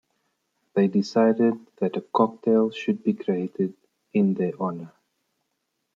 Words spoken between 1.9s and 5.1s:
a cocktail should be created in their honor.